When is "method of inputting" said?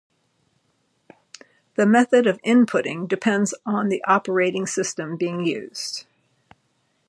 1.85-3.07